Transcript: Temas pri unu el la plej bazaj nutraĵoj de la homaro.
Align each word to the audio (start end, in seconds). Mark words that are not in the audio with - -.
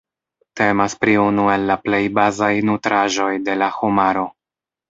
Temas 0.59 0.95
pri 1.03 1.13
unu 1.25 1.45
el 1.57 1.69
la 1.71 1.77
plej 1.83 2.01
bazaj 2.21 2.51
nutraĵoj 2.71 3.31
de 3.51 3.59
la 3.65 3.73
homaro. 3.79 4.29